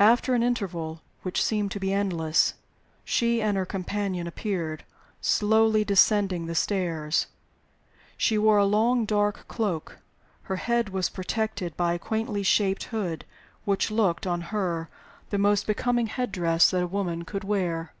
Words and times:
After 0.00 0.34
an 0.34 0.42
interval 0.42 1.00
which 1.22 1.40
seemed 1.40 1.70
to 1.70 1.78
be 1.78 1.92
endless, 1.92 2.54
she 3.04 3.40
and 3.40 3.56
her 3.56 3.64
companion 3.64 4.26
appeared, 4.26 4.84
slowly 5.20 5.84
descending 5.84 6.46
the 6.46 6.56
stairs. 6.56 7.28
She 8.16 8.36
wore 8.36 8.58
a 8.58 8.64
long 8.64 9.04
dark 9.04 9.46
cloak; 9.46 9.98
her 10.50 10.56
head 10.56 10.88
was 10.88 11.08
protected 11.08 11.76
by 11.76 11.92
a 11.92 12.00
quaintly 12.00 12.42
shaped 12.42 12.82
hood, 12.86 13.24
which 13.64 13.92
looked 13.92 14.26
(on 14.26 14.40
her) 14.50 14.88
the 15.30 15.38
most 15.38 15.68
becoming 15.68 16.08
head 16.08 16.32
dress 16.32 16.72
that 16.72 16.82
a 16.82 16.88
woman 16.88 17.24
could 17.24 17.44
wear. 17.44 17.92